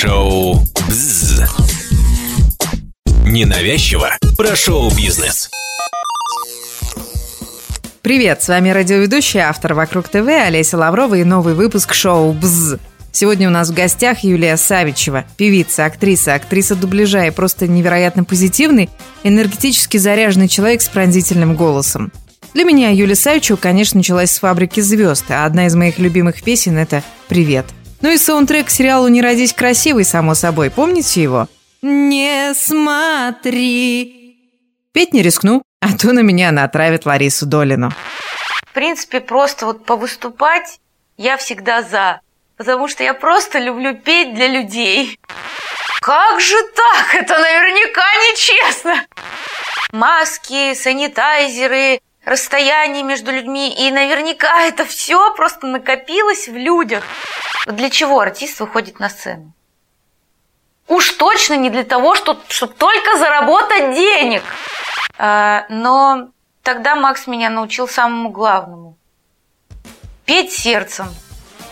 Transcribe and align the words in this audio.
Шоу 0.00 0.60
«Бзз». 0.88 1.40
Ненавязчиво 3.24 4.10
про 4.36 4.54
шоу-бизнес. 4.54 5.50
Привет, 8.00 8.40
с 8.40 8.46
вами 8.46 8.70
радиоведущая, 8.70 9.48
автор 9.48 9.74
«Вокруг 9.74 10.08
ТВ» 10.08 10.28
Олеся 10.28 10.78
Лаврова 10.78 11.16
и 11.16 11.24
новый 11.24 11.54
выпуск 11.54 11.94
шоу 11.94 12.32
«Бзз». 12.32 12.76
Сегодня 13.10 13.48
у 13.48 13.50
нас 13.50 13.70
в 13.70 13.74
гостях 13.74 14.22
Юлия 14.22 14.56
Савичева, 14.56 15.24
певица, 15.36 15.86
актриса, 15.86 16.34
актриса 16.34 16.76
дубляжа 16.76 17.26
и 17.26 17.32
просто 17.32 17.66
невероятно 17.66 18.22
позитивный, 18.22 18.90
энергетически 19.24 19.96
заряженный 19.96 20.46
человек 20.46 20.80
с 20.80 20.88
пронзительным 20.88 21.56
голосом. 21.56 22.12
Для 22.54 22.62
меня 22.62 22.90
Юлия 22.90 23.16
Савичева, 23.16 23.56
конечно, 23.56 23.98
началась 23.98 24.30
с 24.30 24.38
«Фабрики 24.38 24.78
звезд», 24.78 25.24
а 25.30 25.44
одна 25.44 25.66
из 25.66 25.74
моих 25.74 25.98
любимых 25.98 26.40
песен– 26.44 26.78
это 26.78 27.02
«Привет». 27.26 27.66
Ну 28.00 28.10
и 28.10 28.16
саундтрек 28.16 28.66
к 28.66 28.70
сериалу 28.70 29.08
«Не 29.08 29.22
родись 29.22 29.52
красивой», 29.52 30.04
само 30.04 30.34
собой. 30.34 30.70
Помните 30.70 31.22
его? 31.22 31.48
«Не 31.82 32.54
смотри». 32.54 34.36
Петь 34.92 35.12
не 35.12 35.22
рискну, 35.22 35.62
а 35.80 35.96
то 35.96 36.12
на 36.12 36.20
меня 36.20 36.48
она 36.50 36.64
отравит 36.64 37.06
Ларису 37.06 37.46
Долину. 37.46 37.92
В 38.66 38.72
принципе, 38.72 39.20
просто 39.20 39.66
вот 39.66 39.84
повыступать 39.84 40.78
я 41.16 41.36
всегда 41.36 41.82
за. 41.82 42.20
Потому 42.56 42.88
что 42.88 43.02
я 43.02 43.14
просто 43.14 43.58
люблю 43.58 43.94
петь 43.94 44.34
для 44.34 44.48
людей. 44.48 45.18
Как 46.00 46.40
же 46.40 46.56
так? 46.74 47.14
Это 47.14 47.38
наверняка 47.38 48.02
нечестно. 48.30 49.04
Маски, 49.92 50.74
санитайзеры, 50.74 52.00
расстояние 52.28 53.02
между 53.02 53.32
людьми. 53.32 53.74
И 53.74 53.90
наверняка 53.90 54.62
это 54.66 54.84
все 54.84 55.34
просто 55.34 55.66
накопилось 55.66 56.48
в 56.48 56.56
людях. 56.56 57.04
Для 57.66 57.90
чего 57.90 58.20
артист 58.20 58.60
выходит 58.60 59.00
на 59.00 59.08
сцену? 59.08 59.52
Уж 60.86 61.10
точно 61.12 61.54
не 61.54 61.68
для 61.68 61.84
того, 61.84 62.14
чтобы, 62.14 62.40
чтобы 62.48 62.72
только 62.72 63.18
заработать 63.18 63.94
денег. 63.94 64.42
А, 65.18 65.66
но 65.68 66.28
тогда 66.62 66.94
Макс 66.96 67.26
меня 67.26 67.50
научил 67.50 67.86
самому 67.86 68.30
главному. 68.30 68.96
Петь 70.24 70.52
сердцем. 70.52 71.06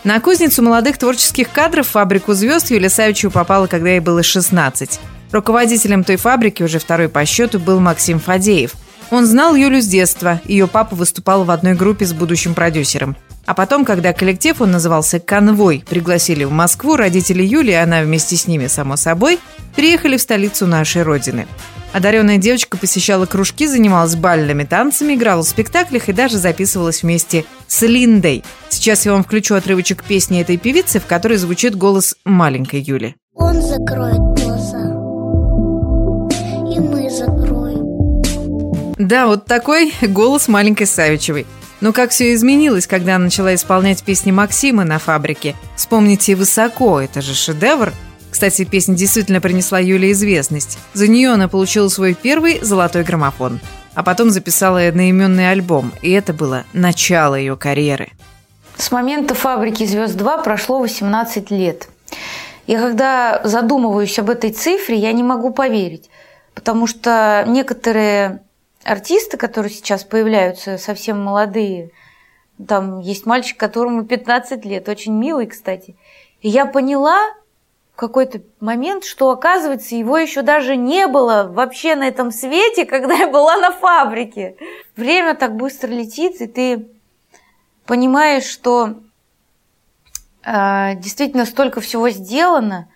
На 0.05 0.21
кузницу 0.21 0.63
молодых 0.63 0.99
творческих 0.99 1.51
кадров 1.51 1.89
фабрику 1.89 2.35
звезд 2.35 2.71
Юлия 2.71 2.91
Савичева 2.91 3.31
попала, 3.31 3.67
когда 3.67 3.91
ей 3.91 4.01
было 4.01 4.23
16. 4.23 5.01
Руководителем 5.33 6.05
той 6.05 6.17
фабрики, 6.17 6.63
уже 6.63 6.79
второй 6.79 7.09
по 7.09 7.25
счету, 7.25 7.59
был 7.59 7.81
Максим 7.81 8.21
Фадеев. 8.21 8.73
Он 9.11 9.27
знал 9.27 9.55
Юлю 9.55 9.81
с 9.81 9.87
детства. 9.87 10.41
Ее 10.47 10.67
папа 10.67 10.97
выступал 10.97 11.45
в 11.45 11.51
одной 11.51 11.75
группе 11.75 12.05
с 12.05 12.13
будущим 12.13 12.55
продюсером. 12.55 13.17
А 13.47 13.55
потом, 13.55 13.85
когда 13.85 14.13
коллектив, 14.13 14.61
он 14.61 14.73
назывался 14.73 15.21
«Конвой», 15.21 15.85
пригласили 15.89 16.43
в 16.43 16.51
Москву, 16.51 16.97
родители 16.97 17.45
Юли, 17.45 17.73
она 17.73 18.03
вместе 18.03 18.37
с 18.37 18.49
ними, 18.49 18.67
само 18.67 18.97
собой, 18.97 19.39
приехали 19.77 20.17
в 20.17 20.21
столицу 20.21 20.67
нашей 20.67 21.03
Родины. 21.03 21.47
Одаренная 21.93 22.39
девочка 22.39 22.77
посещала 22.77 23.25
кружки, 23.25 23.69
занималась 23.69 24.17
бальными 24.17 24.65
танцами, 24.65 25.15
играла 25.15 25.43
в 25.43 25.49
спектаклях 25.49 26.09
и 26.09 26.13
даже 26.13 26.39
записывалась 26.39 27.05
вместе 27.05 27.45
с 27.69 27.83
Линдой. 27.83 28.43
Сейчас 28.69 29.07
я 29.07 29.13
вам 29.13 29.23
включу 29.23 29.55
отрывочек 29.55 30.03
песни 30.03 30.41
этой 30.41 30.57
певицы, 30.57 30.99
в 30.99 31.07
которой 31.07 31.39
звучит 31.39 31.77
голос 31.77 32.17
маленькой 32.25 32.81
Юли. 32.81 33.15
Он 33.35 33.63
закроет 33.63 34.36
Да, 38.99 39.27
вот 39.27 39.45
такой 39.45 39.93
голос 40.03 40.49
маленькой 40.49 40.87
Савичевой. 40.87 41.47
Но 41.81 41.93
как 41.93 42.11
все 42.11 42.33
изменилось, 42.33 42.87
когда 42.87 43.17
она 43.17 43.27
начала 43.27 43.55
исполнять 43.55 44.03
песни 44.03 44.31
Максима 44.31 44.85
на 44.85 44.99
фабрике. 44.99 45.55
Вспомните 45.77 46.35
«Высоко», 46.35 47.01
это 47.01 47.21
же 47.21 47.35
шедевр. 47.35 47.93
Кстати, 48.31 48.65
песня 48.65 48.95
действительно 48.95 49.43
принесла 49.43 49.79
Юле 49.79 50.13
известность. 50.13 50.79
За 50.95 51.09
нее 51.09 51.31
она 51.31 51.49
получила 51.49 51.89
свой 51.89 52.15
первый 52.15 52.61
золотой 52.63 53.05
граммофон. 53.05 53.61
А 53.95 54.03
потом 54.03 54.31
записала 54.31 54.87
одноименный 54.87 55.51
альбом, 55.51 55.93
и 56.03 56.11
это 56.11 56.33
было 56.33 56.65
начало 56.73 57.35
ее 57.35 57.57
карьеры. 57.57 58.09
С 58.77 58.91
момента 58.91 59.35
«Фабрики 59.35 59.85
звезд 59.85 60.17
2» 60.17 60.43
прошло 60.43 60.81
18 60.81 61.51
лет. 61.51 61.89
И 62.67 62.77
когда 62.77 63.41
задумываюсь 63.45 64.19
об 64.19 64.29
этой 64.29 64.53
цифре, 64.53 64.97
я 64.97 65.13
не 65.13 65.23
могу 65.23 65.51
поверить. 65.51 66.11
Потому 66.55 66.87
что 66.87 67.45
некоторые 67.47 68.41
артисты, 68.87 69.37
которые 69.37 69.73
сейчас 69.73 70.05
появляются, 70.05 70.79
совсем 70.79 71.23
молодые. 71.23 71.91
Там 72.67 73.01
есть 73.01 73.27
мальчик, 73.27 73.59
которому 73.59 74.05
15 74.05 74.65
лет, 74.65 74.89
очень 74.89 75.13
милый, 75.13 75.47
кстати. 75.47 75.97
И 76.41 76.49
я 76.49 76.67
поняла 76.67 77.19
в 77.93 77.97
какой-то 77.97 78.43
момент, 78.61 79.05
что, 79.05 79.31
оказывается, 79.31 79.97
его 79.97 80.17
еще 80.17 80.43
даже 80.43 80.77
не 80.77 81.07
было 81.07 81.51
вообще 81.51 81.97
на 81.97 82.07
этом 82.07 82.31
свете, 82.31 82.87
когда 82.87 83.15
я 83.15 83.29
была 83.29 83.57
на 83.57 83.73
фабрике. 83.73 84.57
Время 84.97 85.35
так 85.35 85.57
быстро 85.57 85.89
летит, 85.89 86.41
и 86.41 86.47
ты 86.47 86.89
понимаешь, 87.87 88.45
что 88.45 88.95
э, 90.45 90.95
действительно 90.97 91.45
столько 91.45 91.81
всего 91.81 92.09
сделано– 92.11 92.89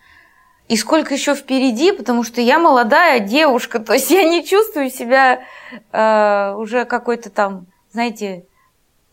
и 0.70 0.76
сколько 0.76 1.12
еще 1.14 1.34
впереди, 1.34 1.90
потому 1.90 2.22
что 2.22 2.40
я 2.40 2.60
молодая 2.60 3.18
девушка, 3.18 3.80
то 3.80 3.92
есть 3.92 4.08
я 4.08 4.22
не 4.22 4.46
чувствую 4.46 4.88
себя 4.88 5.40
э, 5.90 6.54
уже 6.56 6.84
какой-то 6.84 7.28
там, 7.28 7.66
знаете, 7.90 8.44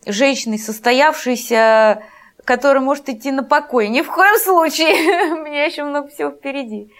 женщиной 0.06 0.60
состоявшейся, 0.60 2.04
которая 2.44 2.80
может 2.80 3.08
идти 3.08 3.32
на 3.32 3.42
покой. 3.42 3.88
Ни 3.88 4.02
в 4.02 4.06
коем 4.06 4.38
случае, 4.38 5.32
у 5.32 5.42
меня 5.44 5.64
еще 5.64 5.82
много 5.82 6.06
всего 6.10 6.30
впереди. 6.30 6.92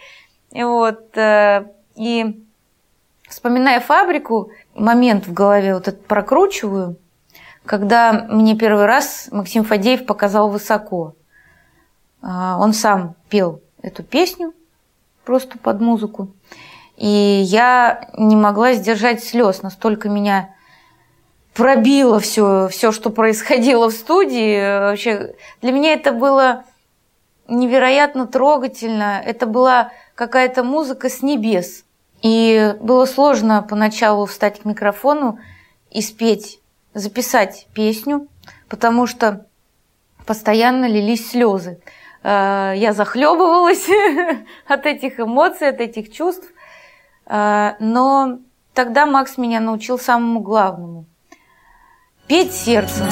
Вот, 0.51 1.15
э, 1.15 1.63
и 1.95 2.43
вспоминая 3.29 3.79
фабрику, 3.79 4.51
момент 4.75 5.25
в 5.25 5.31
голове 5.31 5.73
вот 5.73 5.87
этот 5.87 6.05
прокручиваю, 6.05 6.97
когда 7.65 8.11
мне 8.29 8.57
первый 8.57 8.87
раз 8.87 9.29
Максим 9.31 9.63
Фадеев 9.63 10.05
показал 10.05 10.49
высоко. 10.49 11.15
Э, 12.21 12.55
он 12.59 12.73
сам 12.73 13.15
пел 13.29 13.61
эту 13.81 14.03
песню 14.03 14.53
просто 15.25 15.57
под 15.57 15.81
музыку. 15.81 16.29
И 16.97 17.07
я 17.07 18.09
не 18.17 18.35
могла 18.35 18.73
сдержать 18.73 19.23
слез, 19.23 19.61
настолько 19.61 20.09
меня 20.09 20.53
пробило 21.53 22.19
все, 22.19 22.67
все, 22.69 22.91
что 22.91 23.09
происходило 23.09 23.89
в 23.89 23.93
студии. 23.93 24.79
Вообще, 24.79 25.35
для 25.61 25.71
меня 25.71 25.93
это 25.93 26.13
было 26.13 26.63
невероятно 27.49 28.27
трогательно. 28.27 29.21
Это 29.25 29.45
была 29.45 29.91
какая-то 30.15 30.63
музыка 30.63 31.09
с 31.09 31.21
небес. 31.21 31.83
И 32.21 32.75
было 32.79 33.05
сложно 33.05 33.61
поначалу 33.61 34.25
встать 34.25 34.61
к 34.61 34.65
микрофону 34.65 35.39
и 35.91 36.01
спеть, 36.01 36.59
записать 36.93 37.67
песню, 37.73 38.27
потому 38.67 39.07
что 39.07 39.45
постоянно 40.25 40.85
лились 40.85 41.29
слезы. 41.29 41.79
Э, 42.23 42.73
я 42.75 42.93
захлебывалась 42.93 43.87
от 44.67 44.85
этих 44.85 45.19
эмоций, 45.19 45.69
от 45.69 45.79
этих 45.79 46.11
чувств. 46.11 46.47
Э, 47.25 47.73
но 47.79 48.39
тогда 48.73 49.05
Макс 49.05 49.37
меня 49.37 49.59
научил 49.59 49.97
самому 49.97 50.41
главному– 50.41 51.05
петь 52.27 52.53
сердцем. 52.53 53.07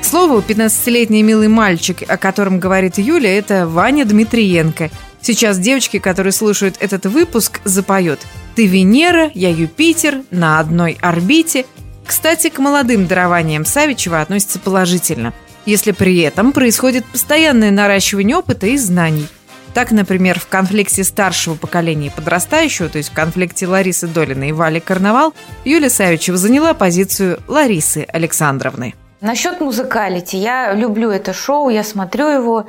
К 0.00 0.04
слову, 0.04 0.40
15-летний 0.40 1.22
милый 1.22 1.48
мальчик, 1.48 1.98
о 2.08 2.16
котором 2.16 2.58
говорит 2.58 2.98
Юля, 2.98 3.36
это 3.36 3.66
Ваня 3.68 4.04
Дмитриенко. 4.04 4.90
Сейчас 5.20 5.58
девочки, 5.58 5.98
которые 5.98 6.32
слушают 6.32 6.76
этот 6.80 7.04
выпуск, 7.06 7.60
запоют 7.64 8.20
«Ты 8.56 8.66
Венера, 8.66 9.30
я 9.34 9.50
Юпитер, 9.50 10.22
на 10.30 10.58
одной 10.58 10.96
орбите», 11.00 11.66
кстати, 12.10 12.48
к 12.48 12.58
молодым 12.58 13.06
дарованиям 13.06 13.64
Савичева 13.64 14.20
относится 14.20 14.58
положительно, 14.58 15.32
если 15.64 15.92
при 15.92 16.18
этом 16.18 16.50
происходит 16.50 17.04
постоянное 17.06 17.70
наращивание 17.70 18.36
опыта 18.36 18.66
и 18.66 18.76
знаний. 18.78 19.28
Так, 19.74 19.92
например, 19.92 20.40
в 20.40 20.48
конфликте 20.48 21.04
старшего 21.04 21.54
поколения 21.54 22.08
и 22.08 22.10
подрастающего, 22.10 22.88
то 22.88 22.98
есть 22.98 23.10
в 23.10 23.14
конфликте 23.14 23.68
Ларисы 23.68 24.08
Долиной 24.08 24.48
и 24.48 24.52
Вали 24.52 24.80
Карнавал, 24.80 25.34
Юлия 25.64 25.88
Савичева 25.88 26.36
заняла 26.36 26.74
позицию 26.74 27.38
Ларисы 27.46 28.04
Александровны. 28.12 28.96
Насчет 29.20 29.60
музыкалити. 29.60 30.34
Я 30.36 30.74
люблю 30.74 31.10
это 31.10 31.32
шоу, 31.32 31.68
я 31.68 31.84
смотрю 31.84 32.26
его. 32.26 32.66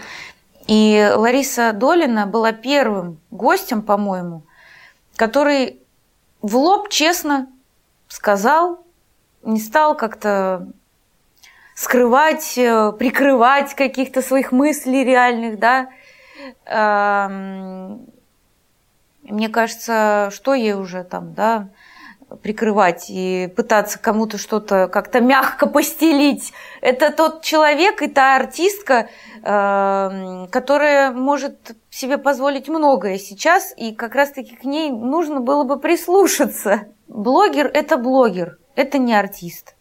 И 0.67 1.11
Лариса 1.15 1.73
Долина 1.73 2.27
была 2.27 2.51
первым 2.51 3.17
гостем, 3.31 3.81
по-моему, 3.81 4.43
который 5.15 5.79
в 6.43 6.55
лоб 6.57 6.89
честно 6.89 7.47
сказал, 8.07 8.85
не 9.43 9.59
стал 9.59 9.95
как-то 9.95 10.67
скрывать, 11.75 12.57
э, 12.57 12.91
прикрывать 12.97 13.73
каких-то 13.73 14.21
своих 14.21 14.51
мыслей 14.51 15.03
реальных, 15.03 15.59
да. 15.59 15.89
Эм, 16.65 18.05
мне 19.23 19.49
кажется, 19.49 20.29
что 20.31 20.53
ей 20.53 20.73
уже 20.73 21.03
там, 21.03 21.33
да, 21.33 21.69
прикрывать 22.41 23.07
и 23.09 23.51
пытаться 23.55 23.99
кому-то 23.99 24.37
что-то 24.37 24.87
как-то 24.87 25.19
мягко 25.21 25.67
постелить. 25.67 26.53
Это 26.81 27.11
тот 27.11 27.41
человек 27.41 28.01
и 28.01 28.07
та 28.07 28.35
артистка, 28.35 29.09
э, 29.43 30.47
которая 30.51 31.11
может 31.11 31.75
себе 31.89 32.17
позволить 32.17 32.69
многое 32.69 33.17
сейчас, 33.17 33.73
и 33.75 33.93
как 33.93 34.15
раз-таки 34.15 34.55
к 34.55 34.63
ней 34.63 34.91
нужно 34.91 35.39
было 35.39 35.63
бы 35.63 35.79
прислушаться. 35.79 36.87
Блогер– 37.07 37.69
это 37.73 37.97
блогер, 37.97 38.57
это 38.75 38.97
не 38.97 39.13
артист. 39.13 39.75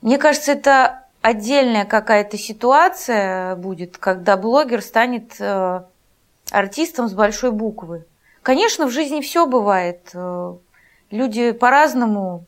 Мне 0.00 0.18
кажется, 0.18 0.52
это 0.52 1.04
отдельная 1.20 1.84
какая-то 1.84 2.36
ситуация 2.36 3.56
будет, 3.56 3.96
когда 3.98 4.36
блогер 4.36 4.82
станет 4.82 5.36
э, 5.38 5.82
артистом 6.50 7.08
с 7.08 7.14
большой 7.14 7.52
буквы. 7.52 8.04
Конечно, 8.42 8.86
в 8.86 8.90
жизни 8.90 9.20
все 9.20 9.46
бывает. 9.46 10.10
Э, 10.14 10.56
люди 11.10 11.52
по-разному 11.52 12.44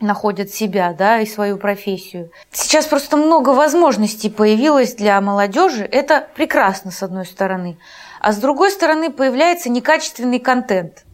находят 0.00 0.50
себя, 0.50 0.94
да, 0.96 1.20
и 1.20 1.26
свою 1.26 1.56
профессию. 1.58 2.30
Сейчас 2.52 2.86
просто 2.86 3.16
много 3.16 3.50
возможностей 3.50 4.30
появилось 4.30 4.94
для 4.94 5.20
молодежи. 5.20 5.84
Это 5.84 6.28
прекрасно, 6.34 6.90
с 6.92 7.02
одной 7.02 7.26
стороны. 7.26 7.78
А 8.20 8.32
с 8.32 8.36
другой 8.36 8.70
стороны, 8.70 9.10
появляется 9.10 9.70
некачественный 9.70 10.38
контент. 10.38 11.04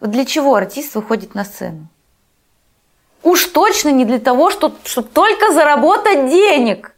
Для 0.00 0.24
чего 0.24 0.54
артист 0.54 0.94
выходит 0.94 1.34
на 1.34 1.44
сцену? 1.44 1.88
Уж 3.40 3.46
точно 3.46 3.88
не 3.88 4.04
для 4.04 4.18
того, 4.18 4.50
чтобы, 4.50 4.76
чтобы 4.84 5.08
только 5.08 5.52
заработать 5.54 6.28
денег. 6.28 6.92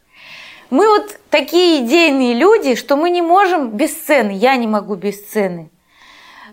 Мы 0.69 0.89
вот 0.89 1.17
такие 1.29 1.85
идейные 1.85 2.33
люди, 2.33 2.75
что 2.75 2.97
мы 2.97 3.11
не 3.11 3.21
можем 3.21 3.69
без 3.69 3.93
сцены. 3.93 4.31
Я 4.31 4.57
не 4.57 4.67
могу 4.67 4.95
без 4.95 5.21
сцены. 5.21 5.69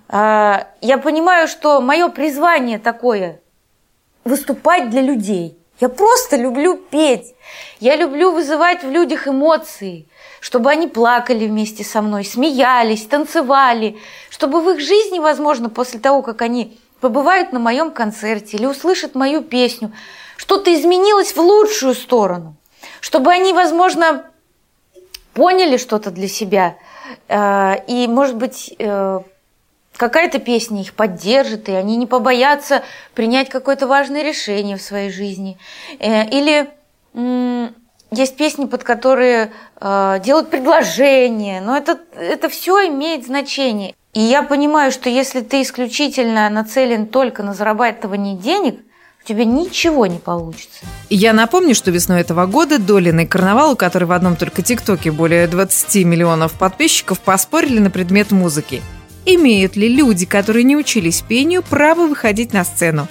А, 0.09 0.69
я 0.81 0.97
понимаю, 0.99 1.49
что 1.49 1.81
мое 1.81 2.09
призвание 2.09 2.79
такое– 2.79 3.41
выступать 4.25 4.91
для 4.91 5.03
людей. 5.03 5.59
Я 5.81 5.89
просто 5.89 6.37
люблю 6.37 6.77
петь. 6.77 7.35
Я 7.81 7.97
люблю 7.97 8.31
вызывать 8.31 8.85
в 8.85 8.91
людях 8.91 9.27
эмоции, 9.27 10.07
чтобы 10.39 10.71
они 10.71 10.87
плакали 10.87 11.49
вместе 11.49 11.83
со 11.83 12.01
мной, 12.01 12.25
смеялись, 12.25 13.07
танцевали, 13.07 13.99
чтобы 14.29 14.61
в 14.61 14.71
их 14.71 14.79
жизни, 14.79 15.19
возможно, 15.19 15.69
после 15.69 15.99
того, 15.99 16.23
как 16.23 16.43
они 16.43 16.79
побывают 17.01 17.53
на 17.53 17.59
моем 17.59 17.91
концерте 17.91 18.57
или 18.57 18.67
услышат 18.67 19.15
мою 19.15 19.43
песню, 19.43 19.93
что-то 20.37 20.73
изменилось 20.75 21.35
в 21.35 21.41
лучшую 21.41 21.95
сторону, 21.95 22.57
чтобы 23.01 23.33
они, 23.33 23.53
возможно, 23.53 24.25
поняли 25.35 25.77
что-то 25.77 26.11
для 26.11 26.29
себя 26.29 26.77
э, 27.29 27.85
и, 27.87 28.07
может 28.09 28.37
быть, 28.37 28.75
э, 28.79 29.21
какая-то 29.97 30.39
песня 30.39 30.81
их 30.83 30.95
поддержит, 30.95 31.69
и 31.69 31.73
они 31.73 31.97
не 31.97 32.07
побоятся 32.07 32.83
принять 33.15 33.49
какое-то 33.49 33.87
важное 33.87 34.23
решение 34.23 34.77
в 34.77 34.83
своей 34.83 35.11
жизни. 35.11 35.59
Э, 35.99 36.29
или 36.29 36.71
есть 38.13 38.37
песни, 38.37 38.67
под 38.67 38.85
которые 38.85 39.53
делают 39.81 40.49
предложения, 40.49 41.61
но 41.61 41.77
это, 41.77 41.99
это 42.15 42.49
все 42.49 42.87
имеет 42.87 43.27
значение. 43.27 43.95
И 44.13 44.21
я 44.21 44.43
понимаю, 44.43 44.93
что 44.93 45.09
если 45.09 45.41
ты 45.41 45.63
исключительно 45.63 46.49
нацелен 46.51 47.07
только 47.07 47.43
на 47.43 47.55
зарабатывание 47.55 48.37
денег, 48.37 48.81
у 49.23 49.29
тебя 49.29 49.45
ничего 49.45 50.07
не 50.07 50.19
получится. 50.19 50.85
Я 51.11 51.33
напомню, 51.33 51.75
что 51.75 51.91
весной 51.91 52.23
этого 52.23 52.47
года 52.47 52.79
Долин 52.79 53.21
и 53.21 53.27
Карнавал, 53.27 53.73
у 53.73 53.77
которой 53.77 54.05
в 54.05 54.13
одном 54.13 54.37
только 54.37 54.63
ТикТоке 54.63 55.11
более 55.13 55.47
20 55.47 56.05
миллионов 56.07 56.53
подписчиков, 56.53 57.21
поспорили 57.21 57.79
на 57.79 57.91
предмет 57.91 58.31
музыки– 58.31 58.83
Имеют 59.27 59.77
ли 59.77 59.89
люди, 59.89 60.25
которые 60.25 60.65
не 60.65 60.77
учились 60.77 61.21
пению, 61.21 61.63
право 61.63 62.07
выходить 62.07 62.53
на 62.53 62.65
сцену? 62.65 63.07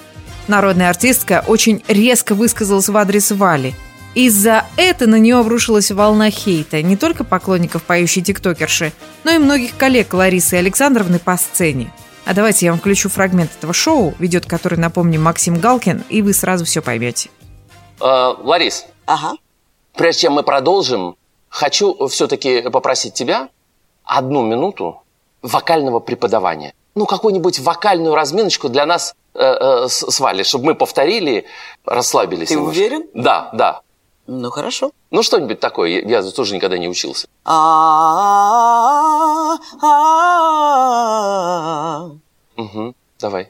Народная 0.47 0.89
артистка 0.89 1.43
очень 1.45 1.83
резко 1.87 2.33
высказалась 2.33 2.89
в 2.89 2.97
адрес 2.97 3.31
Вали. 3.31 3.75
Из-за 4.15 4.65
этого 4.75 5.09
на 5.09 5.19
нее 5.19 5.37
обрушилась 5.37 5.91
волна 5.91 6.29
хейта 6.31 6.81
не 6.81 6.97
только 6.97 7.23
поклонников 7.23 7.83
поющей 7.83 8.21
тиктокерши, 8.21 8.91
но 9.23 9.31
и 9.31 9.37
многих 9.37 9.77
коллег 9.77 10.13
Ларисы 10.13 10.55
Александровны 10.55 11.19
по 11.19 11.37
сцене. 11.37 11.93
А 12.25 12.33
давайте 12.33 12.65
я 12.65 12.71
вам 12.71 12.79
включу 12.79 13.09
фрагмент 13.09 13.51
этого 13.57 13.73
шоу, 13.73 14.13
ведет 14.19 14.45
который, 14.45 14.77
напомню, 14.77 15.19
Максим 15.19 15.59
Галкин, 15.59 16.03
и 16.09 16.21
вы 16.21 16.33
сразу 16.33 16.65
все 16.65 16.81
поймете. 16.81 17.29
Э, 18.01 18.33
Ларис, 18.39 18.85
Ага. 19.05 19.33
прежде 19.95 20.21
чем 20.23 20.33
мы 20.33 20.43
продолжим, 20.43 21.15
хочу 21.47 22.07
все-таки 22.07 22.61
попросить 22.69 23.13
тебя 23.13 23.49
одну 24.03 24.43
минуту 24.43 25.01
вокального 25.41 25.99
преподавания. 25.99 26.73
Ну, 26.95 27.05
какую-нибудь 27.05 27.59
вокальную 27.59 28.13
разминочку 28.15 28.69
для 28.69 28.85
нас 28.85 29.15
э, 29.33 29.39
э, 29.41 29.87
с, 29.87 29.99
с 30.11 30.19
Валей, 30.19 30.43
чтобы 30.43 30.65
мы 30.65 30.75
повторили, 30.75 31.45
расслабились. 31.85 32.49
Ты 32.49 32.55
немножко. 32.55 32.77
уверен? 32.77 33.03
Да, 33.13 33.49
да. 33.53 33.81
Ну 34.31 34.51
хорошо. 34.51 34.91
Ну, 35.09 35.23
что-нибудь 35.23 35.59
такое. 35.59 35.89
Я, 35.89 36.19
я 36.19 36.31
тоже 36.31 36.53
никогда 36.53 36.77
не 36.77 36.87
учился. 36.87 37.27
А-а-а-а. 40.99 42.11
Угу. 42.55 42.93
Давай. 43.19 43.49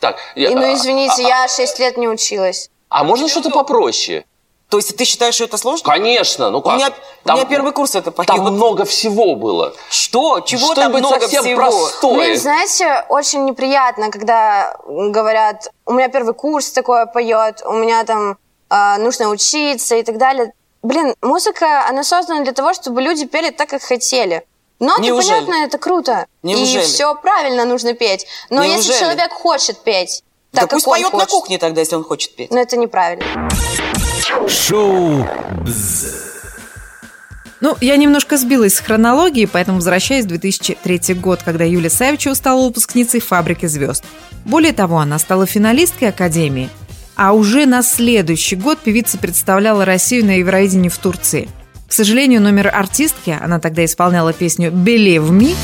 Так. 0.00 0.18
я- 0.34 0.50
И, 0.50 0.54
ну, 0.54 0.62
а- 0.62 0.74
извините, 0.74 1.22
я 1.22 1.48
6 1.48 1.78
лет 1.78 1.96
не 1.96 2.08
училась. 2.08 2.70
А 2.90 3.04
можно 3.04 3.28
что-то 3.28 3.50
попроще? 3.50 4.24
То 4.68 4.78
есть 4.78 4.96
ты 4.96 5.04
считаешь, 5.04 5.34
что 5.34 5.44
это 5.44 5.56
сложно? 5.56 5.88
Конечно, 5.88 6.50
ну 6.50 6.58
У 6.58 6.62
как? 6.62 6.74
меня, 6.76 6.90
у 7.26 7.32
меня 7.32 7.44
первый 7.44 7.72
курс 7.72 7.94
это 7.94 8.10
поет. 8.10 8.26
Там 8.26 8.40
много 8.40 8.84
всего 8.84 9.34
было. 9.36 9.72
Что? 9.90 10.40
Чего 10.40 10.74
там 10.74 10.90
Что-нибудь 10.90 11.00
много 11.00 11.20
совсем 11.20 11.42
всего? 11.44 11.56
простое. 11.60 12.16
Блин, 12.16 12.38
знаете, 12.40 13.04
очень 13.08 13.44
неприятно, 13.44 14.10
когда 14.10 14.76
говорят, 14.86 15.68
у 15.86 15.92
меня 15.92 16.08
первый 16.08 16.34
курс 16.34 16.70
такое 16.72 17.06
поет, 17.06 17.62
у 17.64 17.72
меня 17.72 18.02
там 18.04 18.36
э, 18.70 18.96
нужно 18.98 19.28
учиться 19.28 19.94
и 19.96 20.02
так 20.02 20.18
далее. 20.18 20.52
Блин, 20.82 21.14
музыка, 21.22 21.86
она 21.88 22.02
создана 22.02 22.42
для 22.42 22.52
того, 22.52 22.72
чтобы 22.74 23.00
люди 23.00 23.26
пели 23.26 23.50
так, 23.50 23.68
как 23.68 23.82
хотели. 23.82 24.44
Но 24.80 24.96
Неужели? 24.98 25.34
понятно, 25.40 25.54
это 25.64 25.78
круто. 25.78 26.26
Неужели? 26.42 26.82
И 26.82 26.84
все 26.86 27.14
правильно 27.14 27.64
нужно 27.64 27.94
петь. 27.94 28.26
Но 28.50 28.62
если 28.64 28.76
Неужели? 28.88 28.98
человек 28.98 29.32
хочет 29.32 29.78
петь, 29.84 30.22
Да 30.52 30.62
так 30.62 30.70
пусть 30.70 30.84
как 30.84 30.92
он 30.94 30.98
поет 31.00 31.12
на 31.12 31.18
хочет, 31.20 31.30
кухне 31.30 31.58
тогда, 31.58 31.80
если 31.80 31.94
он 31.96 32.02
хочет 32.04 32.34
петь. 32.34 32.50
но 32.50 32.60
это 32.60 32.76
неправильно. 32.76 33.24
Шоу 34.24 35.28
«Бзз». 35.60 36.06
Ну, 37.60 37.76
я 37.82 37.96
немножко 37.96 38.38
сбилась 38.38 38.74
с 38.76 38.80
хронологии, 38.80 39.44
поэтому 39.44 39.78
возвращаюсь 39.78 40.24
в 40.24 40.28
2003 40.28 41.14
год, 41.14 41.42
когда 41.44 41.64
Юлия 41.64 41.90
Савичева 41.90 42.32
стала 42.32 42.64
выпускницей 42.64 43.20
«Фабрики 43.20 43.66
звезд». 43.66 44.02
Более 44.46 44.72
того, 44.72 44.98
она 44.98 45.18
стала 45.18 45.46
финалисткой 45.46 46.08
Академии. 46.08 46.70
А 47.16 47.32
уже 47.34 47.66
на 47.66 47.82
следующий 47.82 48.56
год 48.56 48.78
певица 48.78 49.18
представляла 49.18 49.84
Россию 49.84 50.24
на 50.24 50.38
Евровидении 50.38 50.88
в 50.88 50.96
Турции. 50.96 51.48
К 51.86 51.92
сожалению, 51.92 52.40
номер 52.40 52.68
артистки, 52.74 53.38
она 53.38 53.60
тогда 53.60 53.84
исполняла 53.84 54.32
песню 54.32 54.70
«Believe 54.70 55.28
me», 55.28 55.54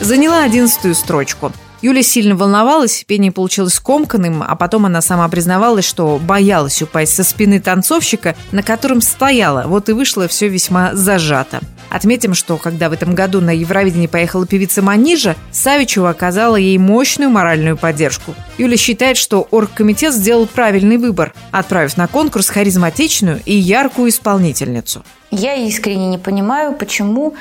заняла 0.00 0.44
одиннадцатую 0.44 0.94
строчку. 0.94 1.52
Юля 1.80 2.02
сильно 2.02 2.34
волновалась, 2.34 3.04
пение 3.06 3.30
получилось 3.30 3.74
скомканным, 3.74 4.42
а 4.42 4.56
потом 4.56 4.86
она 4.86 5.00
сама 5.00 5.28
признавалась, 5.28 5.84
что 5.84 6.18
боялась 6.18 6.82
упасть 6.82 7.14
со 7.14 7.22
спины 7.22 7.60
танцовщика, 7.60 8.34
на 8.50 8.64
котором 8.64 9.00
стояла, 9.00 9.62
вот 9.66 9.88
и 9.88 9.92
вышло 9.92 10.26
все 10.26 10.48
весьма 10.48 10.94
зажато. 10.94 11.60
Отметим, 11.88 12.34
что 12.34 12.56
когда 12.56 12.90
в 12.90 12.92
этом 12.92 13.14
году 13.14 13.40
на 13.40 13.50
Евровидении 13.50 14.08
поехала 14.08 14.44
певица 14.44 14.82
Манижа, 14.82 15.36
Савичева 15.52 16.10
оказала 16.10 16.56
ей 16.56 16.76
мощную 16.78 17.30
моральную 17.30 17.76
поддержку. 17.76 18.34
Юля 18.58 18.76
считает, 18.76 19.16
что 19.16 19.46
оргкомитет 19.50 20.12
сделал 20.12 20.46
правильный 20.46 20.98
выбор, 20.98 21.32
отправив 21.52 21.96
на 21.96 22.08
конкурс 22.08 22.48
харизматичную 22.48 23.40
и 23.44 23.54
яркую 23.54 24.10
исполнительницу. 24.10 25.04
Я 25.30 25.54
искренне 25.54 26.08
не 26.08 26.18
понимаю, 26.18 26.74
почему 26.74 27.36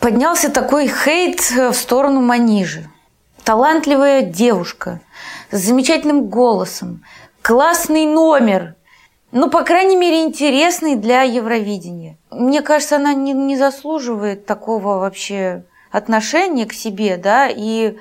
поднялся 0.00 0.48
такой 0.48 0.88
хейт 0.88 1.40
в 1.50 1.74
сторону 1.74 2.22
Манижи. 2.22 2.88
Талантливая 3.46 4.22
девушка 4.22 5.00
с 5.52 5.58
замечательным 5.58 6.24
голосом, 6.24 7.04
классный 7.42 8.04
номер, 8.04 8.74
ну, 9.30 9.48
по 9.48 9.62
крайней 9.62 9.94
мере, 9.94 10.24
интересный 10.24 10.96
для 10.96 11.22
Евровидения. 11.22 12.18
Мне 12.32 12.60
кажется, 12.60 12.96
она 12.96 13.14
не, 13.14 13.34
не 13.34 13.56
заслуживает 13.56 14.46
такого 14.46 14.98
вообще 14.98 15.62
отношения 15.92 16.66
к 16.66 16.72
себе, 16.72 17.18
да, 17.18 17.48
и 17.48 17.96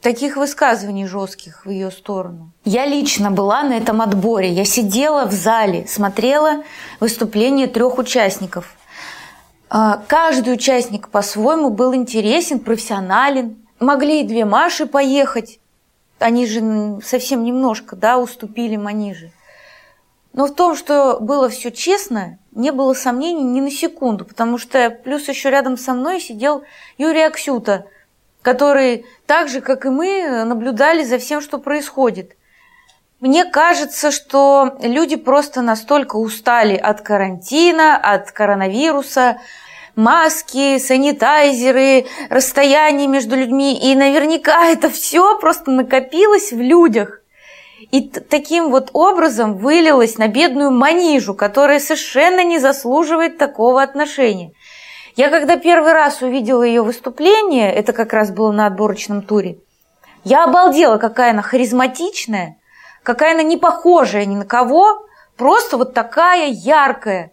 таких 0.00 0.36
высказываний 0.36 1.04
жестких 1.04 1.66
в 1.66 1.70
ее 1.70 1.90
сторону. 1.90 2.52
Я 2.64 2.86
лично 2.86 3.32
была 3.32 3.64
на 3.64 3.72
этом 3.72 4.00
отборе. 4.00 4.52
Я 4.52 4.64
сидела 4.64 5.24
в 5.24 5.32
зале, 5.32 5.84
смотрела 5.88 6.62
выступление 7.00 7.66
трех 7.66 7.98
участников. 7.98 8.76
А, 9.68 10.00
Каждый 10.06 10.54
участник 10.54 11.08
по-своему 11.08 11.70
был 11.70 11.92
интересен, 11.92 12.60
профессионален. 12.60 13.56
Могли 13.80 14.20
и 14.20 14.26
две 14.26 14.44
Маши 14.44 14.84
поехать. 14.84 15.58
Они 16.18 16.46
же 16.46 17.00
совсем 17.02 17.42
немножко, 17.44 17.96
да, 17.96 18.18
уступили 18.18 18.76
Маниже. 18.76 19.32
Но 20.34 20.46
в 20.46 20.54
том, 20.54 20.76
что 20.76 21.18
было 21.18 21.48
все 21.48 21.72
честно, 21.72 22.38
не 22.52 22.72
было 22.72 22.92
сомнений 22.92 23.42
ни 23.42 23.60
на 23.60 23.70
секунду, 23.70 24.26
потому 24.26 24.58
что 24.58 24.90
плюс 24.90 25.26
еще 25.28 25.50
рядом 25.50 25.78
со 25.78 25.94
мной 25.94 26.20
сидел 26.20 26.62
Юрий 26.98 27.22
Аксюта, 27.22 27.86
который 28.42 29.06
так 29.26 29.48
же, 29.48 29.62
как 29.62 29.86
и 29.86 29.88
мы, 29.88 30.44
наблюдали 30.44 31.02
за 31.02 31.18
всем, 31.18 31.40
что 31.40 31.58
происходит. 31.58 32.36
Мне 33.18 33.44
кажется, 33.44 34.10
что 34.10 34.78
люди 34.82 35.16
просто 35.16 35.62
настолько 35.62 36.16
устали 36.16 36.76
от 36.76 37.00
карантина, 37.00 37.96
от 37.96 38.30
коронавируса, 38.30 39.38
маски, 40.00 40.78
санитайзеры, 40.78 42.06
расстояние 42.28 43.06
между 43.06 43.36
людьми. 43.36 43.78
И 43.78 43.94
наверняка 43.94 44.66
это 44.66 44.90
все 44.90 45.38
просто 45.38 45.70
накопилось 45.70 46.52
в 46.52 46.60
людях. 46.60 47.20
И 47.92 48.08
таким 48.08 48.70
вот 48.70 48.90
образом 48.92 49.56
вылилось 49.56 50.18
на 50.18 50.28
бедную 50.28 50.70
Манижу, 50.70 51.34
которая 51.34 51.80
совершенно 51.80 52.44
не 52.44 52.58
заслуживает 52.58 53.38
такого 53.38 53.82
отношения. 53.82 54.52
Я 55.16 55.28
когда 55.28 55.56
первый 55.56 55.92
раз 55.92 56.22
увидела 56.22 56.62
ее 56.62 56.82
выступление, 56.82 57.72
это 57.72 57.92
как 57.92 58.12
раз 58.12 58.30
было 58.30 58.52
на 58.52 58.66
отборочном 58.66 59.22
туре, 59.22 59.58
я 60.24 60.44
обалдела, 60.44 60.98
какая 60.98 61.30
она 61.30 61.42
харизматичная, 61.42 62.58
какая 63.02 63.32
она 63.32 63.42
не 63.42 63.56
похожая 63.56 64.24
ни 64.26 64.36
на 64.36 64.44
кого, 64.44 65.06
просто 65.36 65.76
вот 65.76 65.94
такая 65.94 66.48
яркая. 66.48 67.32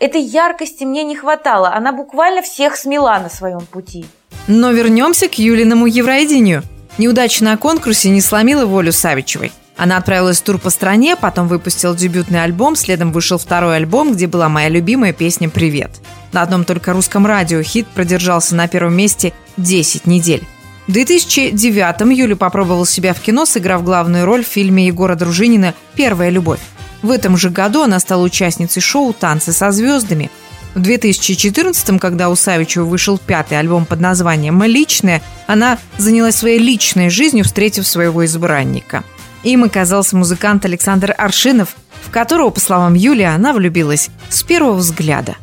Этой 0.00 0.22
яркости 0.22 0.84
мне 0.84 1.04
не 1.04 1.16
хватало, 1.16 1.72
она 1.72 1.92
буквально 1.92 2.42
всех 2.42 2.76
смела 2.76 3.18
на 3.20 3.30
своем 3.30 3.60
пути. 3.60 4.04
Но 4.48 4.72
вернемся 4.72 5.28
к 5.28 5.38
Юлиному 5.38 5.86
Евровидению. 5.86 6.62
Неудача 6.98 7.44
на 7.44 7.56
конкурсе 7.56 8.10
не 8.10 8.20
сломила 8.20 8.66
волю 8.66 8.92
Савичевой. 8.92 9.52
Она 9.76 9.96
отправилась 9.96 10.40
в 10.40 10.44
тур 10.44 10.58
по 10.58 10.70
стране, 10.70 11.16
потом 11.16 11.48
выпустила 11.48 11.96
дебютный 11.96 12.42
альбом, 12.42 12.76
следом 12.76 13.12
вышел 13.12 13.38
второй 13.38 13.76
альбом, 13.76 14.12
где 14.12 14.26
была 14.26 14.48
моя 14.48 14.68
любимая 14.68 15.12
песня 15.12 15.48
«Привет». 15.48 15.90
На 16.32 16.42
одном 16.42 16.64
только 16.64 16.92
русском 16.92 17.26
радио 17.26 17.62
хит 17.62 17.86
продержался 17.88 18.54
на 18.54 18.68
первом 18.68 18.96
месте 18.96 19.32
10 19.56 20.06
недель. 20.06 20.44
В 20.86 20.92
2009-м 20.92 22.10
Юля 22.10 22.36
попробовала 22.36 22.86
себя 22.86 23.14
в 23.14 23.20
кино, 23.20 23.46
сыграв 23.46 23.82
главную 23.82 24.26
роль 24.26 24.44
в 24.44 24.48
фильме 24.48 24.86
Егора 24.86 25.14
Дружинина 25.14 25.74
«Первая 25.94 26.30
любовь». 26.30 26.60
В 27.04 27.10
этом 27.12 27.36
же 27.36 27.50
году 27.50 27.82
она 27.82 28.00
стала 28.00 28.24
участницей 28.24 28.82
шоу 28.82 29.12
«Танцы 29.12 29.52
со 29.52 29.70
звездами». 29.70 30.32
В 30.74 30.80
2014-м, 30.80 32.00
когда 32.00 32.30
у 32.30 32.34
Савичева 32.34 32.84
вышел 32.84 33.16
пятый 33.16 33.60
альбом 33.60 33.86
под 33.86 34.00
названием 34.00 34.60
«Личное», 34.64 35.22
она 35.46 35.78
занялась 35.98 36.34
своей 36.34 36.58
личной 36.58 37.10
жизнью, 37.10 37.44
встретив 37.44 37.86
своего 37.86 38.24
избранника– 38.24 39.04
им 39.44 39.62
оказался 39.62 40.16
музыкант 40.16 40.64
Александр 40.64 41.14
Аршинов, 41.16 41.76
в 42.02 42.10
которого, 42.10 42.48
по 42.48 42.60
словам 42.60 42.94
Юлии, 42.94 43.26
она 43.26 43.52
влюбилась 43.52 44.08
с 44.30 44.42
первого 44.42 44.72
взгляда. 44.72 45.36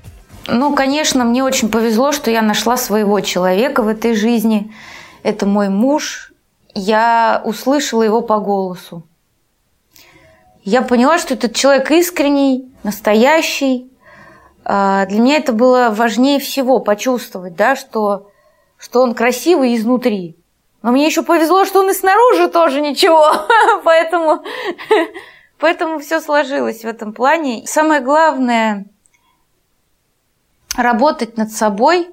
Ну, 0.47 0.75
конечно, 0.75 1.23
мне 1.23 1.43
очень 1.43 1.69
повезло, 1.69 2.11
что 2.11 2.31
я 2.31 2.41
нашла 2.41 2.77
своего 2.77 3.19
человека 3.19 3.83
в 3.83 3.87
этой 3.87 4.15
жизни. 4.15 4.73
Это 5.21 5.45
мой 5.45 5.69
муж. 5.69 6.33
Я 6.73 7.43
услышала 7.45 8.01
его 8.01 8.21
по 8.21 8.39
голосу. 8.39 9.03
Я 10.63 10.83
поняла, 10.83 11.17
что 11.17 11.33
этот 11.33 11.55
человек 11.55 11.89
искренний, 11.91 12.71
настоящий. 12.83 13.91
А, 14.63 15.05
для 15.07 15.19
меня 15.19 15.37
это 15.37 15.53
было 15.53 15.89
важнее 15.89 16.39
всего 16.39 16.79
почувствовать, 16.79 17.55
да, 17.55 17.75
что, 17.75 18.31
что 18.77 19.01
он 19.01 19.15
красивый 19.15 19.75
изнутри. 19.75 20.37
Но 20.83 20.91
мне 20.91 21.05
еще 21.05 21.23
повезло, 21.23 21.65
что 21.65 21.79
он 21.79 21.89
и 21.89 21.93
снаружи 21.93 22.47
тоже 22.47 22.81
ничего. 22.81 23.47
поэтому, 23.83 24.43
поэтому 25.59 25.99
все 25.99 26.21
сложилось 26.21 26.83
в 26.83 26.87
этом 26.87 27.13
плане. 27.13 27.65
Самое 27.65 28.01
главное– 28.01 28.85
работать 30.77 31.37
над 31.37 31.51
собой, 31.51 32.09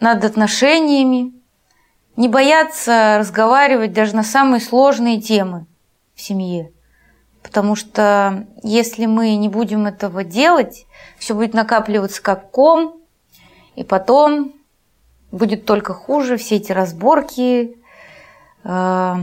над 0.00 0.24
отношениями, 0.24 1.32
не 2.16 2.28
бояться 2.28 3.16
разговаривать 3.18 3.92
даже 3.92 4.16
на 4.16 4.22
самые 4.22 4.60
сложные 4.60 5.20
темы 5.20 5.66
в 6.14 6.20
семье. 6.20 6.72
Потому 7.44 7.76
что 7.76 8.46
если 8.62 9.04
мы 9.04 9.36
не 9.36 9.50
будем 9.50 9.86
этого 9.86 10.24
делать, 10.24 10.86
все 11.18 11.34
будет 11.34 11.52
накапливаться 11.52 12.22
как 12.22 12.50
ком, 12.50 12.96
и 13.76 13.84
потом 13.84 14.54
будет 15.30 15.66
только 15.66 15.92
хуже, 15.92 16.38
все 16.38 16.56
эти 16.56 16.72
разборки. 16.72 17.76
Э, 18.64 19.16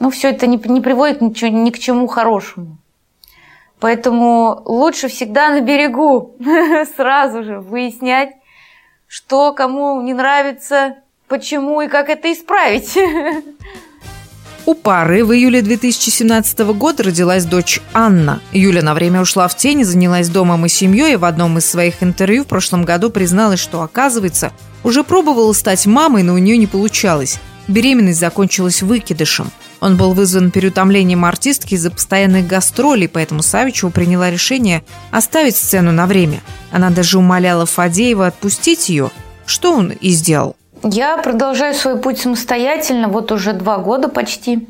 ну, 0.00 0.10
все 0.10 0.30
это 0.30 0.48
не, 0.48 0.56
не 0.56 0.80
приводит 0.80 1.20
ничего, 1.20 1.48
ни 1.50 1.70
к 1.70 1.78
чему 1.78 2.08
хорошему. 2.08 2.76
Поэтому 3.78 4.60
лучше 4.64 5.06
всегда 5.06 5.50
на 5.50 5.60
берегу 5.60 6.34
сразу 6.96 7.44
же 7.44 7.60
выяснять, 7.60 8.34
что 9.06 9.52
кому 9.52 10.00
не 10.02 10.12
нравится, 10.12 10.96
почему 11.28 11.82
и 11.82 11.88
как 11.88 12.08
это 12.08 12.32
исправить. 12.32 12.98
У 14.66 14.72
пары 14.72 15.26
в 15.26 15.32
июле 15.34 15.60
2017 15.60 16.60
года 16.72 17.02
родилась 17.02 17.44
дочь 17.44 17.82
Анна. 17.92 18.40
Юля 18.50 18.80
на 18.80 18.94
время 18.94 19.20
ушла 19.20 19.46
в 19.46 19.54
тень, 19.54 19.84
занялась 19.84 20.30
домом 20.30 20.64
и 20.64 20.70
семьей, 20.70 21.12
и 21.12 21.16
в 21.16 21.26
одном 21.26 21.58
из 21.58 21.66
своих 21.66 22.02
интервью 22.02 22.44
в 22.44 22.46
прошлом 22.46 22.86
году 22.86 23.10
призналась, 23.10 23.60
что, 23.60 23.82
оказывается, 23.82 24.52
уже 24.82 25.04
пробовала 25.04 25.52
стать 25.52 25.84
мамой, 25.84 26.22
но 26.22 26.32
у 26.32 26.38
нее 26.38 26.56
не 26.56 26.66
получалось. 26.66 27.40
Беременность 27.68 28.18
закончилась 28.18 28.80
выкидышем. 28.80 29.50
Он 29.80 29.98
был 29.98 30.14
вызван 30.14 30.50
переутомлением 30.50 31.26
артистки 31.26 31.74
из-за 31.74 31.90
постоянных 31.90 32.46
гастролей, 32.46 33.06
поэтому 33.06 33.42
Савичева 33.42 33.90
приняла 33.90 34.30
решение 34.30 34.82
оставить 35.10 35.56
сцену 35.56 35.92
на 35.92 36.06
время. 36.06 36.40
Она 36.70 36.88
даже 36.88 37.18
умоляла 37.18 37.66
Фадеева 37.66 38.28
отпустить 38.28 38.88
ее, 38.88 39.10
что 39.44 39.74
он 39.74 39.90
и 39.90 40.08
сделал. 40.08 40.56
Я 40.86 41.16
продолжаю 41.16 41.72
свой 41.72 41.98
путь 41.98 42.18
самостоятельно, 42.18 43.08
вот 43.08 43.32
уже 43.32 43.54
два 43.54 43.78
года 43.78 44.10
почти. 44.10 44.68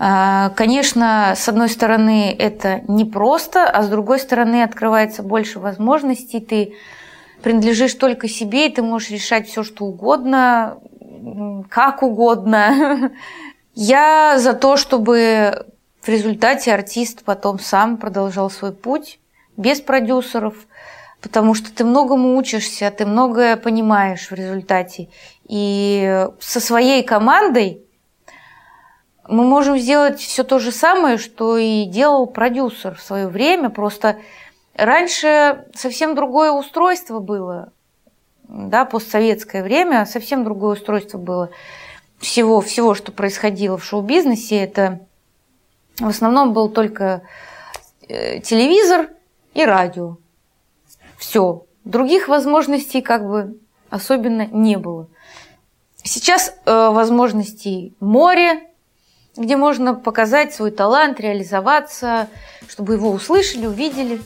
А, 0.00 0.50
конечно, 0.56 1.34
с 1.36 1.48
одной 1.48 1.68
стороны, 1.68 2.34
это 2.36 2.82
непросто, 2.88 3.70
а 3.70 3.84
с 3.84 3.88
другой 3.88 4.18
стороны, 4.18 4.64
открывается 4.64 5.22
больше 5.22 5.60
возможностей. 5.60 6.40
Ты 6.40 6.74
принадлежишь 7.40 7.94
только 7.94 8.26
себе, 8.28 8.66
и 8.66 8.72
ты 8.72 8.82
можешь 8.82 9.10
решать 9.10 9.48
все, 9.48 9.62
что 9.62 9.84
угодно, 9.84 10.78
как 11.68 12.02
угодно. 12.02 13.12
Я 13.76 14.40
за 14.40 14.54
то, 14.54 14.76
чтобы 14.76 15.66
в 16.02 16.08
результате 16.08 16.74
артист 16.74 17.22
потом 17.24 17.60
сам 17.60 17.96
продолжал 17.96 18.50
свой 18.50 18.72
путь 18.72 19.20
без 19.56 19.80
продюсеров– 19.80 20.54
потому 21.20 21.54
что 21.54 21.72
ты 21.74 21.84
многому 21.84 22.36
учишься, 22.36 22.90
ты 22.90 23.04
многое 23.06 23.56
понимаешь 23.56 24.30
в 24.30 24.34
результате. 24.34 25.08
И 25.48 26.26
со 26.38 26.60
своей 26.60 27.02
командой 27.02 27.82
мы 29.28 29.44
можем 29.44 29.78
сделать 29.78 30.20
все 30.20 30.44
то 30.44 30.58
же 30.58 30.72
самое, 30.72 31.18
что 31.18 31.58
и 31.58 31.84
делал 31.84 32.26
продюсер 32.26 32.94
в 32.94 33.02
свое 33.02 33.28
время. 33.28 33.68
Просто 33.68 34.18
раньше 34.74 35.66
совсем 35.74 36.14
другое 36.14 36.52
устройство 36.52 37.18
было. 37.18 37.72
Да, 38.44 38.86
постсоветское 38.86 39.62
время 39.62 40.06
совсем 40.06 40.44
другое 40.44 40.74
устройство 40.74 41.18
было 41.18 41.50
всего, 42.18 42.60
всего, 42.60 42.94
что 42.94 43.12
происходило 43.12 43.76
в 43.76 43.84
шоу-бизнесе. 43.84 44.56
Это 44.56 45.00
в 45.98 46.08
основном 46.08 46.54
был 46.54 46.70
только 46.70 47.22
э, 48.08 48.40
телевизор 48.40 49.10
и 49.52 49.64
радио. 49.64 50.16
Все. 51.18 51.64
Других 51.84 52.28
возможностей 52.28 53.02
как 53.02 53.26
бы 53.26 53.58
особенно 53.90 54.46
не 54.46 54.78
было. 54.78 55.08
Сейчас 56.04 56.54
э, 56.64 56.90
возможностей 56.90 57.94
море, 58.00 58.60
где 59.36 59.56
можно 59.56 59.94
показать 59.94 60.54
свой 60.54 60.70
талант, 60.70 61.20
реализоваться, 61.20 62.28
чтобы 62.68 62.94
его 62.94 63.10
услышали, 63.10 63.66
увидели. 63.66 64.20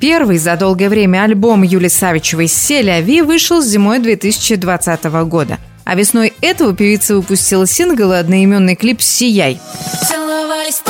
Первый 0.00 0.38
за 0.38 0.56
долгое 0.56 0.88
время 0.88 1.22
альбом 1.24 1.62
Юли 1.62 1.88
Савичевой 1.88 2.46
«Селя 2.46 3.00
Ви» 3.00 3.22
вышел 3.22 3.60
зимой 3.60 3.98
2020 3.98 5.04
года. 5.28 5.58
А 5.84 5.94
весной 5.94 6.34
этого 6.40 6.74
певица 6.74 7.14
выпустила 7.14 7.66
сингл 7.66 8.12
и 8.12 8.16
одноименный 8.16 8.76
клип 8.76 9.00
«Сияй». 9.00 9.60
Целовались 10.08 10.80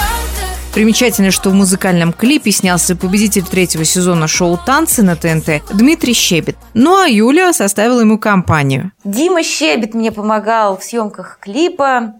Примечательно, 0.79 1.33
что 1.33 1.51
в 1.51 1.55
музыкальном 1.55 2.13
клипе 2.13 2.53
снялся 2.53 2.95
победитель 2.95 3.43
третьего 3.43 3.85
сезона 3.85 4.29
шоу 4.29 4.57
«Танцы» 4.65 5.03
на 5.03 5.17
ТНТ 5.17 5.65
Дмитрий 5.75 6.13
Щебет. 6.13 6.57
Ну 6.73 7.03
а 7.03 7.09
Юля 7.09 7.53
составила 7.53 8.03
ему 8.03 8.17
компанию. 8.17 8.93
Дима 9.03 9.43
Щебет 9.43 9.95
мне 9.95 10.13
помогал 10.13 10.79
в 10.79 10.85
съемках 10.85 11.41
клипа. 11.41 12.15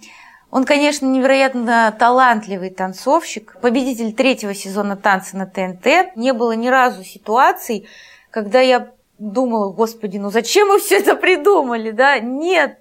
Он, 0.51 0.65
конечно, 0.65 1.07
невероятно 1.07 1.95
талантливый 1.97 2.71
танцовщик. 2.71 3.57
Победитель 3.61 4.13
третьего 4.13 4.55
сезона 4.55 4.97
«Танцы» 4.97 5.37
на 5.37 5.47
ТНТ. 5.47 6.17
Не 6.17 6.33
было 6.33 6.51
ни 6.51 6.67
разу 6.67 7.05
ситуаций, 7.05 7.87
когда 8.33 8.59
я 8.59 8.91
думала, 9.21 9.73
господи, 9.73 10.19
ну 10.19 10.33
зачем 10.33 10.67
мы 10.67 10.81
все 10.81 10.97
это 10.97 11.15
придумали, 11.15 11.93
да? 11.93 12.19
Нет. 12.19 12.79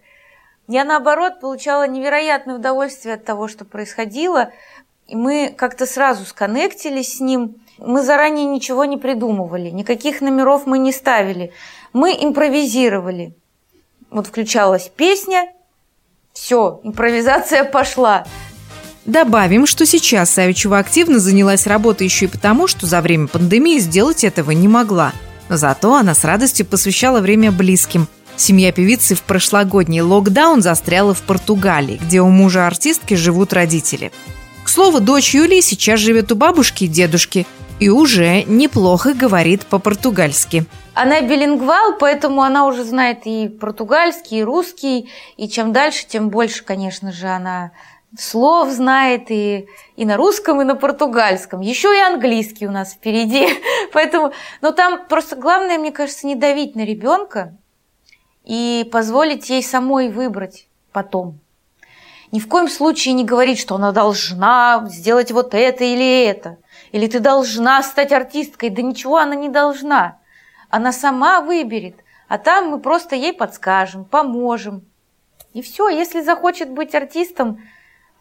Я, 0.68 0.84
наоборот, 0.86 1.40
получала 1.40 1.88
невероятное 1.88 2.56
удовольствие 2.56 3.14
от 3.14 3.26
того, 3.26 3.48
что 3.48 3.64
происходило– 3.64 4.50
И 5.08 5.16
мы 5.16 5.54
как-то 5.58 5.86
сразу 5.86 6.26
сконнектились 6.26 7.18
с 7.18 7.20
ним. 7.22 7.56
Мы 7.78 8.04
заранее 8.04 8.46
ничего 8.46 8.86
не 8.86 8.98
придумывали, 8.98 9.70
никаких 9.70 10.22
номеров 10.22 10.66
мы 10.66 10.80
не 10.80 10.92
ставили. 10.92 11.52
Мы 11.94 12.12
импровизировали. 12.20 13.36
Вот 14.10 14.28
включалась 14.28 14.92
песня, 14.96 15.50
все, 16.34 16.82
импровизация 16.84 17.64
пошла. 17.64 18.26
Добавим, 19.06 19.66
что 19.66 19.86
сейчас 19.86 20.30
Савичева 20.32 20.78
активно 20.78 21.20
занялась 21.20 21.66
работой 21.66 22.06
еще 22.06 22.26
и 22.26 22.30
потому, 22.30 22.68
что 22.68 22.86
за 22.86 23.02
время 23.02 23.28
пандемии 23.28 23.80
сделать 23.80 24.24
этого 24.24 24.52
не 24.52 24.68
могла. 24.68 25.14
Но 25.50 25.56
зато 25.56 25.96
она 25.96 26.14
с 26.14 26.26
радостью 26.26 26.66
посвящала 26.66 27.22
время 27.22 27.52
близким. 27.52 28.08
Семья 28.36 28.72
певицы 28.72 29.16
в 29.16 29.24
прошлогодний 29.24 30.02
локдаун 30.02 30.62
застряла 30.62 31.14
в 31.14 31.22
Португалии, 31.22 32.00
где 32.04 32.22
у 32.22 32.28
мужа 32.28 32.68
артистки 32.68 33.14
живут 33.16 33.54
родители. 33.54 34.12
К 34.68 34.70
слову, 34.70 35.00
дочь 35.00 35.34
Юлии 35.34 35.62
сейчас 35.62 36.02
живет 36.02 36.30
у 36.34 36.36
бабушки 36.36 36.84
и 36.84 36.88
дедушки 36.90 37.48
и 37.80 37.88
уже 37.88 38.44
неплохо 38.44 39.14
говорит 39.14 39.66
по-португальски. 39.66 40.66
Она 40.94 41.22
билингвал, 41.22 41.98
поэтому 41.98 42.42
она 42.42 42.68
уже 42.68 42.84
знает 42.84 43.20
и 43.24 43.48
португальский, 43.48 44.42
и 44.42 44.44
русский, 44.44 45.10
и 45.38 45.48
чем 45.48 45.72
дальше, 45.72 46.06
тем 46.06 46.30
больше, 46.30 46.66
конечно 46.66 47.14
же, 47.14 47.28
она 47.28 47.72
слов 48.20 48.70
знает 48.70 49.32
и, 49.32 49.70
и 49.96 50.06
на 50.06 50.18
русском, 50.18 50.60
и 50.60 50.66
на 50.66 50.76
португальском. 50.76 51.62
Еще 51.62 51.98
и 51.98 52.02
английский 52.02 52.68
у 52.68 52.72
нас 52.72 52.92
впереди. 52.92 53.48
Поэтому, 53.94 54.34
но 54.60 54.74
там 54.74 55.08
просто 55.08 55.38
главное, 55.38 55.78
мне 55.78 55.94
кажется, 55.94 56.28
не 56.28 56.36
давить 56.36 56.76
на 56.76 56.84
ребенка 56.84 57.56
и 58.44 58.86
позволить 58.92 59.50
ей 59.50 59.64
самой 59.64 60.10
выбрать 60.10 60.68
потом. 60.92 61.40
Ни 62.32 62.40
в 62.40 62.48
коем 62.48 62.68
случае 62.68 63.14
не 63.14 63.24
говорить, 63.24 63.60
что 63.60 63.76
она 63.76 63.92
должна 63.92 64.86
сделать 64.90 65.32
вот 65.32 65.54
это 65.54 65.84
или 65.84 66.24
это. 66.24 66.58
Или 66.92 67.08
ты 67.08 67.20
должна 67.20 67.82
стать 67.84 68.12
артисткой. 68.12 68.70
Да 68.70 68.82
ничего 68.82 69.18
она 69.18 69.36
не 69.36 69.50
должна. 69.50 70.20
Она 70.70 70.92
сама 70.92 71.42
выберет. 71.42 71.96
А 72.28 72.38
там 72.38 72.70
мы 72.70 72.80
просто 72.80 73.16
ей 73.16 73.34
подскажем, 73.34 74.04
поможем. 74.04 74.84
И 75.54 75.62
все, 75.62 75.88
если 75.88 76.22
захочет 76.22 76.70
быть 76.70 76.94
артистом, 76.94 77.62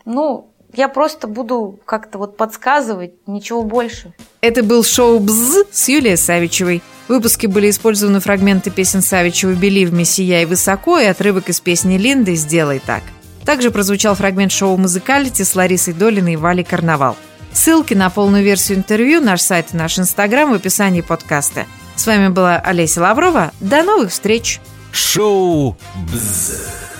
ну, 0.04 0.52
я 0.72 0.88
просто 0.88 1.26
буду 1.26 1.80
как-то 1.84 2.18
вот 2.18 2.36
подсказывать, 2.36 3.14
ничего 3.26 3.62
больше. 3.62 4.12
Это 4.40 4.62
был 4.62 4.84
шоу 4.84 5.18
«Бз» 5.18 5.64
с 5.70 5.88
Юлией 5.88 6.16
Савичевой. 6.16 6.82
В 7.06 7.10
выпуске 7.10 7.48
были 7.48 7.70
использованы 7.70 8.20
фрагменты 8.20 8.70
песен 8.70 9.02
Савичевой 9.02 9.56
«Белив 9.56 9.92
me, 9.92 10.04
сияй 10.04 10.44
высоко» 10.44 10.98
и 10.98 11.06
отрывок 11.06 11.48
из 11.48 11.60
песни 11.60 11.98
Линды 11.98 12.34
«Сделай 12.36 12.78
так». 12.78 13.02
Также 13.46 13.70
прозвучал 13.70 14.16
фрагмент 14.16 14.50
шоу 14.50 14.76
«Музыкалити» 14.76 15.44
с 15.44 15.54
Ларисой 15.54 15.94
Долиной 15.94 16.32
и 16.32 16.36
Валей 16.36 16.64
Карнавал. 16.64 17.16
Ссылки 17.52 17.94
на 17.94 18.10
полную 18.10 18.42
версию 18.42 18.78
интервью, 18.78 19.20
наш 19.20 19.40
сайт 19.40 19.68
и 19.72 19.76
наш 19.76 19.98
инстаграм 19.98 20.50
в 20.50 20.54
описании 20.54 21.00
подкаста. 21.00 21.64
С 21.94 22.06
вами 22.06 22.28
была 22.28 22.56
Олеся 22.56 23.00
Лаврова. 23.00 23.52
До 23.60 23.84
новых 23.84 24.10
встреч! 24.10 24.60
Шоу 24.92 25.76
«Бз». 26.12 26.95